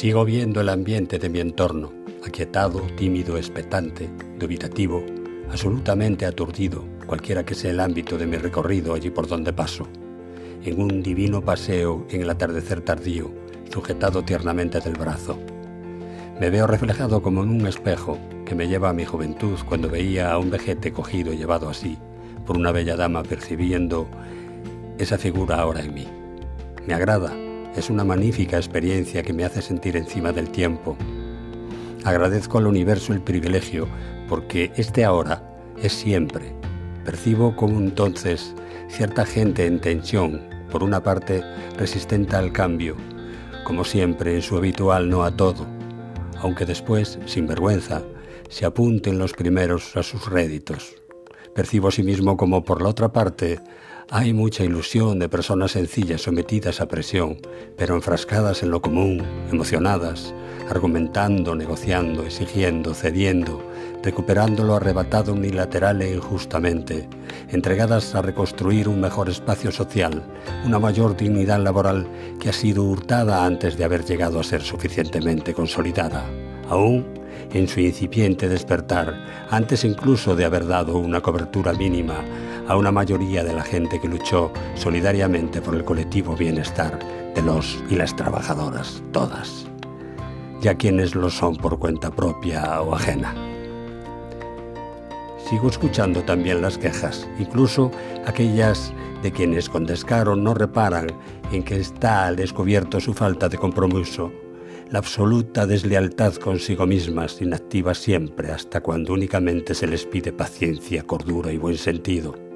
Sigo 0.00 0.24
viendo 0.24 0.62
el 0.62 0.70
ambiente 0.70 1.18
de 1.18 1.28
mi 1.28 1.40
entorno, 1.40 1.92
aquietado, 2.26 2.80
tímido, 2.96 3.36
expectante, 3.36 4.08
dubitativo, 4.38 5.04
absolutamente 5.50 6.24
aturdido, 6.24 6.86
cualquiera 7.06 7.44
que 7.44 7.54
sea 7.54 7.70
el 7.70 7.80
ámbito 7.80 8.16
de 8.16 8.26
mi 8.26 8.38
recorrido 8.38 8.94
allí 8.94 9.10
por 9.10 9.28
donde 9.28 9.52
paso. 9.52 9.86
En 10.64 10.80
un 10.80 11.02
divino 11.02 11.42
paseo 11.42 12.06
en 12.08 12.22
el 12.22 12.30
atardecer 12.30 12.80
tardío, 12.80 13.30
sujetado 13.70 14.22
tiernamente 14.22 14.80
del 14.80 14.94
brazo. 14.94 15.38
Me 16.40 16.48
veo 16.48 16.66
reflejado 16.66 17.20
como 17.20 17.42
en 17.42 17.50
un 17.50 17.66
espejo 17.66 18.16
que 18.46 18.54
me 18.54 18.68
lleva 18.68 18.88
a 18.88 18.94
mi 18.94 19.04
juventud 19.04 19.58
cuando 19.68 19.90
veía 19.90 20.32
a 20.32 20.38
un 20.38 20.48
vejete 20.48 20.94
cogido 20.94 21.30
y 21.34 21.36
llevado 21.36 21.68
así 21.68 21.98
por 22.46 22.56
una 22.56 22.72
bella 22.72 22.96
dama 22.96 23.22
percibiendo 23.22 24.08
esa 24.96 25.18
figura 25.18 25.60
ahora 25.60 25.82
en 25.82 25.92
mí. 25.92 26.08
Me 26.86 26.94
agrada, 26.94 27.34
es 27.76 27.90
una 27.90 28.04
magnífica 28.04 28.56
experiencia 28.56 29.22
que 29.22 29.32
me 29.32 29.44
hace 29.44 29.62
sentir 29.62 29.96
encima 29.96 30.32
del 30.32 30.50
tiempo. 30.50 30.96
Agradezco 32.04 32.58
al 32.58 32.66
universo 32.66 33.12
el 33.12 33.20
privilegio 33.20 33.86
porque 34.28 34.72
este 34.76 35.04
ahora 35.04 35.42
es 35.82 35.92
siempre. 35.92 36.54
Percibo 37.04 37.56
como 37.56 37.78
entonces 37.78 38.54
cierta 38.88 39.24
gente 39.24 39.66
en 39.66 39.80
tensión, 39.80 40.40
por 40.70 40.82
una 40.82 41.02
parte 41.02 41.42
resistente 41.76 42.36
al 42.36 42.52
cambio, 42.52 42.96
como 43.64 43.84
siempre 43.84 44.34
en 44.34 44.42
su 44.42 44.56
habitual 44.56 45.10
no 45.10 45.24
a 45.24 45.36
todo, 45.36 45.66
aunque 46.38 46.64
después, 46.64 47.18
sin 47.26 47.46
vergüenza, 47.46 48.02
se 48.48 48.66
apunten 48.66 49.18
los 49.18 49.32
primeros 49.32 49.96
a 49.96 50.02
sus 50.02 50.28
réditos. 50.28 50.99
Percibo 51.54 51.88
asimismo 51.88 52.36
como 52.36 52.64
por 52.64 52.80
la 52.82 52.88
otra 52.88 53.12
parte 53.12 53.60
hay 54.12 54.32
mucha 54.32 54.64
ilusión 54.64 55.20
de 55.20 55.28
personas 55.28 55.72
sencillas 55.72 56.22
sometidas 56.22 56.80
a 56.80 56.88
presión, 56.88 57.38
pero 57.76 57.94
enfrascadas 57.94 58.64
en 58.64 58.70
lo 58.70 58.82
común, 58.82 59.22
emocionadas, 59.52 60.34
argumentando, 60.68 61.54
negociando, 61.54 62.24
exigiendo, 62.24 62.92
cediendo, 62.92 63.62
recuperando 64.02 64.64
lo 64.64 64.74
arrebatado 64.74 65.32
unilateral 65.32 66.02
e 66.02 66.14
injustamente, 66.14 67.08
entregadas 67.50 68.14
a 68.16 68.22
reconstruir 68.22 68.88
un 68.88 69.00
mejor 69.00 69.28
espacio 69.28 69.70
social, 69.70 70.24
una 70.64 70.80
mayor 70.80 71.16
dignidad 71.16 71.60
laboral 71.60 72.08
que 72.40 72.48
ha 72.48 72.52
sido 72.52 72.84
hurtada 72.84 73.44
antes 73.44 73.76
de 73.76 73.84
haber 73.84 74.04
llegado 74.04 74.40
a 74.40 74.44
ser 74.44 74.62
suficientemente 74.62 75.54
consolidada. 75.54 76.24
Aún 76.68 77.19
en 77.52 77.68
su 77.68 77.80
incipiente 77.80 78.48
despertar, 78.48 79.46
antes 79.50 79.84
incluso 79.84 80.36
de 80.36 80.44
haber 80.44 80.66
dado 80.66 80.98
una 80.98 81.20
cobertura 81.20 81.72
mínima 81.72 82.24
a 82.68 82.76
una 82.76 82.92
mayoría 82.92 83.42
de 83.42 83.52
la 83.52 83.62
gente 83.62 84.00
que 84.00 84.08
luchó 84.08 84.52
solidariamente 84.74 85.60
por 85.60 85.74
el 85.74 85.84
colectivo 85.84 86.36
bienestar 86.36 86.98
de 87.34 87.42
los 87.42 87.82
y 87.88 87.96
las 87.96 88.14
trabajadoras, 88.14 89.02
todas, 89.12 89.66
ya 90.60 90.74
quienes 90.74 91.14
lo 91.14 91.30
son 91.30 91.56
por 91.56 91.78
cuenta 91.78 92.10
propia 92.10 92.80
o 92.80 92.94
ajena. 92.94 93.34
Sigo 95.48 95.68
escuchando 95.68 96.22
también 96.22 96.62
las 96.62 96.78
quejas, 96.78 97.28
incluso 97.40 97.90
aquellas 98.24 98.92
de 99.22 99.32
quienes 99.32 99.68
con 99.68 99.84
descaro 99.84 100.36
no 100.36 100.54
reparan 100.54 101.08
en 101.50 101.62
que 101.64 101.76
está 101.76 102.26
al 102.26 102.36
descubierto 102.36 103.00
su 103.00 103.14
falta 103.14 103.48
de 103.48 103.58
compromiso, 103.58 104.30
la 104.90 104.98
absoluta 104.98 105.66
deslealtad 105.66 106.34
consigo 106.34 106.86
mismas, 106.86 107.40
inactiva 107.40 107.94
siempre 107.94 108.50
hasta 108.50 108.80
cuando 108.80 109.12
únicamente 109.12 109.74
se 109.74 109.86
les 109.86 110.04
pide 110.04 110.32
paciencia, 110.32 111.04
cordura 111.04 111.52
y 111.52 111.58
buen 111.58 111.78
sentido 111.78 112.50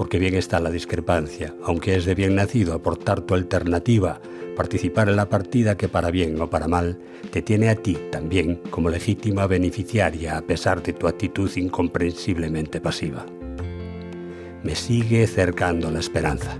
porque 0.00 0.18
bien 0.18 0.34
está 0.34 0.60
la 0.60 0.70
discrepancia, 0.70 1.54
aunque 1.62 1.94
es 1.94 2.06
de 2.06 2.14
bien 2.14 2.34
nacido 2.34 2.72
aportar 2.72 3.20
tu 3.20 3.34
alternativa, 3.34 4.18
participar 4.56 5.10
en 5.10 5.16
la 5.16 5.28
partida 5.28 5.76
que 5.76 5.88
para 5.88 6.10
bien 6.10 6.40
o 6.40 6.48
para 6.48 6.68
mal 6.68 6.98
te 7.30 7.42
tiene 7.42 7.68
a 7.68 7.74
ti 7.74 7.98
también 8.10 8.62
como 8.70 8.88
legítima 8.88 9.46
beneficiaria 9.46 10.38
a 10.38 10.40
pesar 10.40 10.82
de 10.82 10.94
tu 10.94 11.06
actitud 11.06 11.50
incomprensiblemente 11.54 12.80
pasiva. 12.80 13.26
Me 14.62 14.74
sigue 14.74 15.26
cercando 15.26 15.90
la 15.90 16.00
esperanza. 16.00 16.56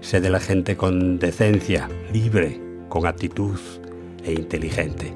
Sé 0.00 0.20
de 0.20 0.30
la 0.30 0.40
gente 0.40 0.76
con 0.76 1.20
decencia, 1.20 1.88
libre, 2.12 2.60
con 2.88 3.06
actitud 3.06 3.60
e 4.26 4.32
inteligente. 4.32 5.14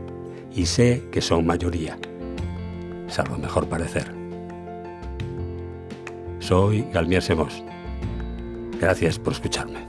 Y 0.54 0.66
sé 0.66 1.03
que 1.12 1.21
son 1.21 1.47
mayoría, 1.47 1.98
salvo 3.09 3.37
mejor 3.37 3.69
parecer. 3.69 4.06
Soy 6.38 6.87
Galmier 6.93 7.22
Semos. 7.22 7.62
Gracias 8.81 9.19
por 9.19 9.34
escucharme. 9.34 9.87